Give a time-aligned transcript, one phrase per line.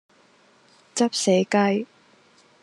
[0.95, 1.85] 執死雞